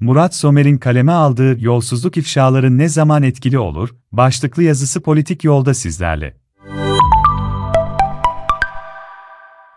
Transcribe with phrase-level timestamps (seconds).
[0.00, 3.94] Murat Somer'in kaleme aldığı yolsuzluk ifşaları ne zaman etkili olur?
[4.12, 6.34] Başlıklı yazısı politik yolda sizlerle.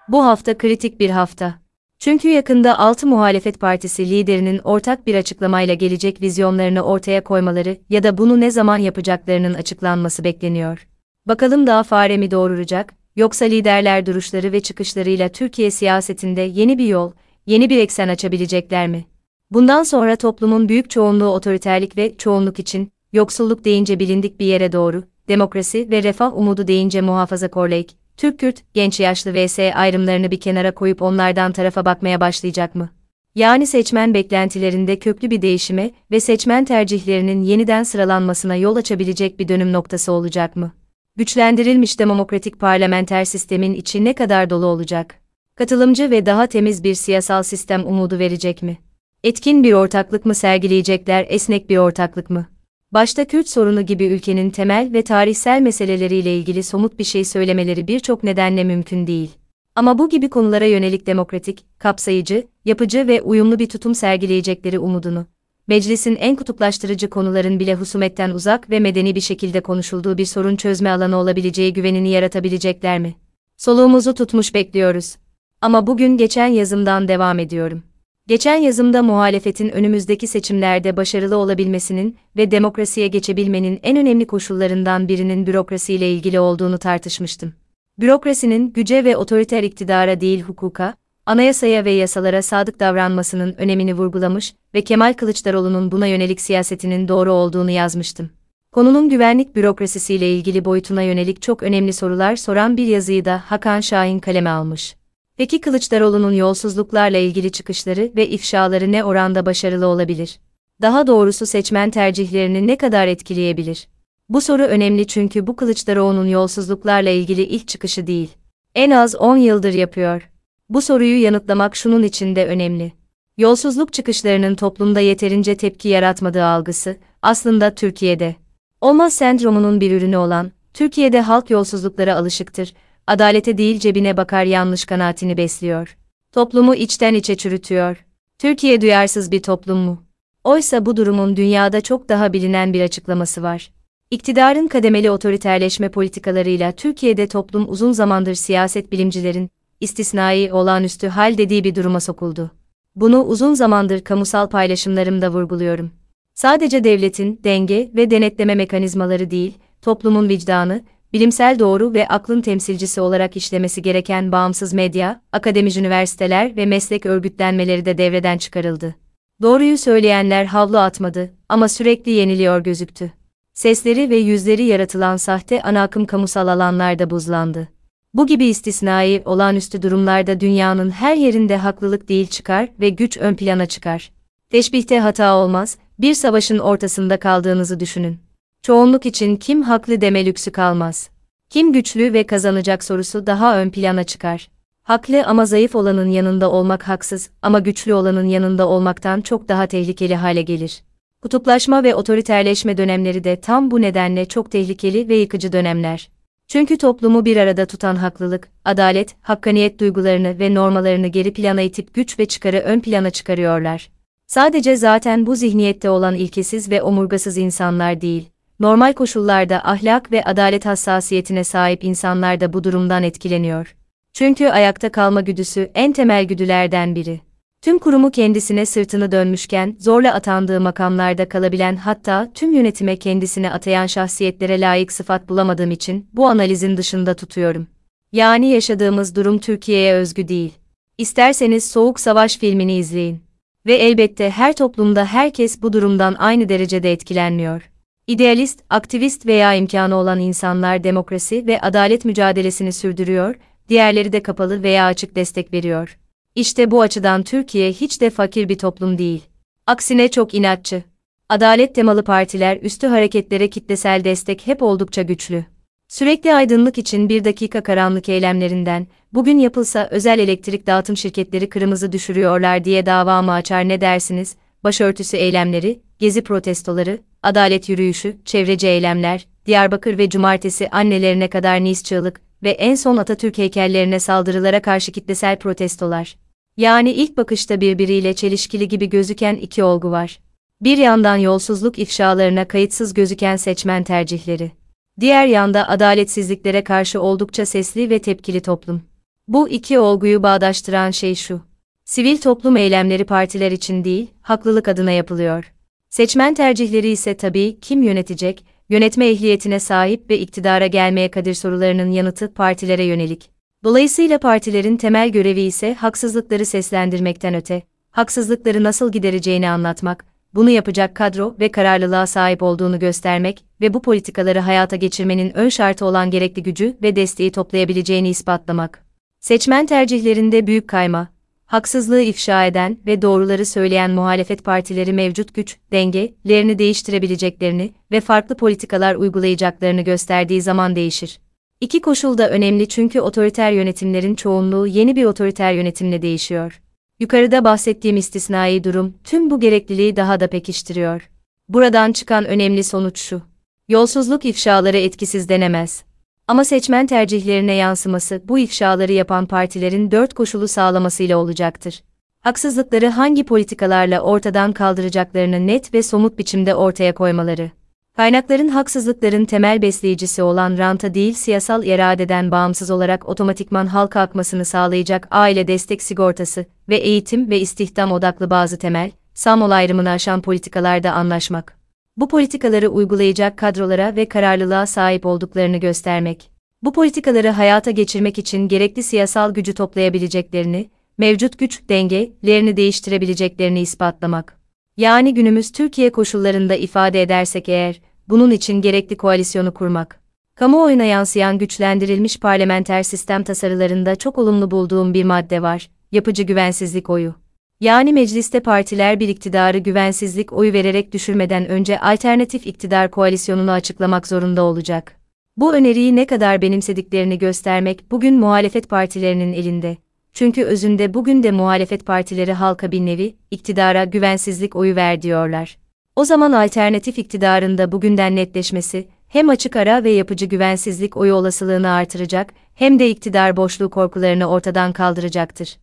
[0.08, 1.60] Bu hafta kritik bir hafta.
[2.00, 8.18] Çünkü yakında 6 muhalefet partisi liderinin ortak bir açıklamayla gelecek vizyonlarını ortaya koymaları ya da
[8.18, 10.88] bunu ne zaman yapacaklarının açıklanması bekleniyor.
[11.28, 17.12] Bakalım daha fare mi doğuracak, yoksa liderler duruşları ve çıkışlarıyla Türkiye siyasetinde yeni bir yol,
[17.46, 19.06] yeni bir eksen açabilecekler mi?
[19.54, 25.04] Bundan sonra toplumun büyük çoğunluğu otoriterlik ve çoğunluk için, yoksulluk deyince bilindik bir yere doğru,
[25.28, 31.52] demokrasi ve refah umudu deyince muhafazakorlayık, Türk-Kürt, genç yaşlı vs ayrımlarını bir kenara koyup onlardan
[31.52, 32.90] tarafa bakmaya başlayacak mı?
[33.36, 39.74] Yani seçmen beklentilerinde köklü bir değişime ve seçmen tercihlerinin yeniden sıralanmasına yol açabilecek bir dönüm
[39.74, 40.72] noktası olacak mı?
[41.16, 45.16] Güçlendirilmiş demokratik parlamenter sistemin içi ne kadar dolu olacak?
[45.56, 48.78] Katılımcı ve daha temiz bir siyasal sistem umudu verecek mi?
[49.24, 52.46] Etkin bir ortaklık mı sergileyecekler, esnek bir ortaklık mı?
[52.92, 58.24] Başta Kürt sorunu gibi ülkenin temel ve tarihsel meseleleriyle ilgili somut bir şey söylemeleri birçok
[58.24, 59.32] nedenle mümkün değil.
[59.76, 65.26] Ama bu gibi konulara yönelik demokratik, kapsayıcı, yapıcı ve uyumlu bir tutum sergileyecekleri umudunu,
[65.68, 70.90] meclisin en kutuplaştırıcı konuların bile husumetten uzak ve medeni bir şekilde konuşulduğu bir sorun çözme
[70.90, 73.16] alanı olabileceği güvenini yaratabilecekler mi?
[73.58, 75.16] Soluğumuzu tutmuş bekliyoruz.
[75.62, 77.84] Ama bugün geçen yazımdan devam ediyorum.
[78.28, 86.12] Geçen yazımda muhalefetin önümüzdeki seçimlerde başarılı olabilmesinin ve demokrasiye geçebilmenin en önemli koşullarından birinin bürokrasiyle
[86.12, 87.54] ilgili olduğunu tartışmıştım.
[88.00, 90.94] Bürokrasinin güce ve otoriter iktidara değil hukuka,
[91.26, 97.72] anayasaya ve yasalara sadık davranmasının önemini vurgulamış ve Kemal Kılıçdaroğlu'nun buna yönelik siyasetinin doğru olduğunu
[97.72, 98.30] yazmıştım.
[98.72, 104.20] Konunun güvenlik bürokrasisiyle ilgili boyutuna yönelik çok önemli sorular soran bir yazıyı da Hakan Şahin
[104.20, 104.96] kaleme almış.
[105.38, 110.40] Peki Kılıçdaroğlu'nun yolsuzluklarla ilgili çıkışları ve ifşaları ne oranda başarılı olabilir?
[110.82, 113.88] Daha doğrusu seçmen tercihlerini ne kadar etkileyebilir?
[114.30, 118.30] Bu soru önemli çünkü bu Kılıçdaroğlu'nun yolsuzluklarla ilgili ilk çıkışı değil.
[118.76, 120.30] En az 10 yıldır yapıyor.
[120.70, 122.92] Bu soruyu yanıtlamak şunun için de önemli.
[123.38, 128.36] Yolsuzluk çıkışlarının toplumda yeterince tepki yaratmadığı algısı, aslında Türkiye'de.
[128.82, 132.74] Olmaz sendromunun bir ürünü olan, Türkiye'de halk yolsuzluklara alışıktır,
[133.08, 135.98] adalete değil cebine bakar yanlış kanaatini besliyor.
[136.32, 138.06] Toplumu içten içe çürütüyor.
[138.38, 140.04] Türkiye duyarsız bir toplum mu?
[140.44, 143.72] Oysa bu durumun dünyada çok daha bilinen bir açıklaması var.
[144.12, 149.50] İktidarın kademeli otoriterleşme politikalarıyla Türkiye'de toplum uzun zamandır siyaset bilimcilerin,
[149.82, 152.52] istisnai olağanüstü hal dediği bir duruma sokuldu.
[152.96, 155.92] Bunu uzun zamandır kamusal paylaşımlarımda vurguluyorum.
[156.34, 160.84] Sadece devletin denge ve denetleme mekanizmaları değil, toplumun vicdanı,
[161.14, 167.86] bilimsel doğru ve aklın temsilcisi olarak işlemesi gereken bağımsız medya, akademik üniversiteler ve meslek örgütlenmeleri
[167.86, 168.96] de devreden çıkarıldı.
[169.42, 173.12] Doğruyu söyleyenler havlu atmadı ama sürekli yeniliyor gözüktü.
[173.54, 177.68] Sesleri ve yüzleri yaratılan sahte ana akım kamusal alanlarda buzlandı.
[178.14, 183.66] Bu gibi istisnai, olağanüstü durumlarda dünyanın her yerinde haklılık değil çıkar ve güç ön plana
[183.66, 184.12] çıkar.
[184.50, 188.20] Teşbihte hata olmaz, bir savaşın ortasında kaldığınızı düşünün.
[188.64, 191.10] Çoğunluk için kim haklı deme lüksü kalmaz.
[191.50, 194.50] Kim güçlü ve kazanacak sorusu daha ön plana çıkar.
[194.84, 200.16] Haklı ama zayıf olanın yanında olmak haksız ama güçlü olanın yanında olmaktan çok daha tehlikeli
[200.16, 200.84] hale gelir.
[201.22, 206.10] Kutuplaşma ve otoriterleşme dönemleri de tam bu nedenle çok tehlikeli ve yıkıcı dönemler.
[206.48, 212.20] Çünkü toplumu bir arada tutan haklılık, adalet, hakkaniyet duygularını ve normalarını geri plana itip güç
[212.20, 213.90] ve çıkarı ön plana çıkarıyorlar.
[214.28, 220.66] Sadece zaten bu zihniyette olan ilkesiz ve omurgasız insanlar değil, normal koşullarda ahlak ve adalet
[220.66, 223.76] hassasiyetine sahip insanlar da bu durumdan etkileniyor.
[224.14, 227.20] Çünkü ayakta kalma güdüsü en temel güdülerden biri.
[227.62, 234.62] Tüm kurumu kendisine sırtını dönmüşken zorla atandığı makamlarda kalabilen hatta tüm yönetime kendisine atayan şahsiyetlere
[234.62, 237.68] layık sıfat bulamadığım için bu analizin dışında tutuyorum.
[238.12, 240.54] Yani yaşadığımız durum Türkiye'ye özgü değil.
[240.98, 243.24] İsterseniz Soğuk Savaş filmini izleyin.
[243.66, 247.70] Ve elbette her toplumda herkes bu durumdan aynı derecede etkilenmiyor.
[248.08, 253.36] İdealist, aktivist veya imkanı olan insanlar demokrasi ve adalet mücadelesini sürdürüyor,
[253.70, 256.00] diğerleri de kapalı veya açık destek veriyor.
[256.36, 259.22] İşte bu açıdan Türkiye hiç de fakir bir toplum değil.
[259.68, 260.84] Aksine çok inatçı.
[261.30, 265.46] Adalet temalı partiler üstü hareketlere kitlesel destek hep oldukça güçlü.
[265.88, 272.64] Sürekli aydınlık için bir dakika karanlık eylemlerinden, bugün yapılsa özel elektrik dağıtım şirketleri kırmızı düşürüyorlar
[272.64, 279.98] diye dava mı açar ne dersiniz, başörtüsü eylemleri, gezi protestoları, adalet yürüyüşü, çevreci eylemler, Diyarbakır
[279.98, 286.16] ve cumartesi annelerine kadar Nis çığlık ve en son Atatürk heykellerine saldırılara karşı kitlesel protestolar.
[286.58, 290.20] Yani ilk bakışta birbiriyle çelişkili gibi gözüken iki olgu var.
[290.62, 294.52] Bir yandan yolsuzluk ifşalarına kayıtsız gözüken seçmen tercihleri.
[295.00, 298.82] Diğer yanda adaletsizliklere karşı oldukça sesli ve tepkili toplum.
[299.28, 301.42] Bu iki olguyu bağdaştıran şey şu.
[301.86, 305.54] Sivil toplum eylemleri partiler için değil, haklılık adına yapılıyor.
[305.94, 312.34] Seçmen tercihleri ise tabii kim yönetecek, yönetme ehliyetine sahip ve iktidara gelmeye kadir sorularının yanıtı
[312.34, 313.30] partilere yönelik.
[313.64, 317.62] Dolayısıyla partilerin temel görevi ise haksızlıkları seslendirmekten öte,
[317.92, 320.06] haksızlıkları nasıl gidereceğini anlatmak,
[320.36, 325.86] bunu yapacak kadro ve kararlılığa sahip olduğunu göstermek ve bu politikaları hayata geçirmenin ön şartı
[325.86, 328.86] olan gerekli gücü ve desteği toplayabileceğini ispatlamak.
[329.20, 331.08] Seçmen tercihlerinde büyük kayma,
[331.54, 338.96] haksızlığı ifşa eden ve doğruları söyleyen muhalefet partileri mevcut güç, dengelerini değiştirebileceklerini ve farklı politikalar
[338.96, 341.20] uygulayacaklarını gösterdiği zaman değişir.
[341.62, 346.62] İki koşul da önemli çünkü otoriter yönetimlerin çoğunluğu yeni bir otoriter yönetimle değişiyor.
[347.00, 351.10] Yukarıda bahsettiğim istisnai durum tüm bu gerekliliği daha da pekiştiriyor.
[351.50, 353.22] Buradan çıkan önemli sonuç şu.
[353.68, 355.84] Yolsuzluk ifşaları etkisiz denemez.
[356.28, 361.84] Ama seçmen tercihlerine yansıması bu ifşaları yapan partilerin dört koşulu sağlamasıyla olacaktır.
[362.22, 367.52] Haksızlıkları hangi politikalarla ortadan kaldıracaklarını net ve somut biçimde ortaya koymaları.
[367.96, 375.08] Kaynakların haksızlıkların temel besleyicisi olan ranta değil siyasal iradeden bağımsız olarak otomatikman halka akmasını sağlayacak
[375.12, 381.63] aile destek sigortası ve eğitim ve istihdam odaklı bazı temel, samol ayrımını aşan politikalarda anlaşmak.
[381.98, 386.32] Bu politikaları uygulayacak kadrolara ve kararlılığa sahip olduklarını göstermek.
[386.64, 394.40] Bu politikaları hayata geçirmek için gerekli siyasal gücü toplayabileceklerini, mevcut güç dengelerini değiştirebileceklerini ispatlamak.
[394.78, 400.00] Yani günümüz Türkiye koşullarında ifade edersek eğer, bunun için gerekli koalisyonu kurmak.
[400.36, 407.23] Kamuoyuna yansıyan güçlendirilmiş parlamenter sistem tasarılarında çok olumlu bulduğum bir madde var, yapıcı güvensizlik oyu.
[407.64, 414.44] Yani mecliste partiler bir iktidarı güvensizlik oyu vererek düşürmeden önce alternatif iktidar koalisyonunu açıklamak zorunda
[414.44, 414.96] olacak.
[415.38, 419.78] Bu öneriyi ne kadar benimsediklerini göstermek bugün muhalefet partilerinin elinde.
[420.14, 425.58] Çünkü özünde bugün de muhalefet partileri halka bir nevi, iktidara güvensizlik oyu ver diyorlar.
[425.96, 431.70] O zaman alternatif iktidarın da bugünden netleşmesi, hem açık ara ve yapıcı güvensizlik oyu olasılığını
[431.70, 435.58] artıracak, hem de iktidar boşluğu korkularını ortadan kaldıracaktır.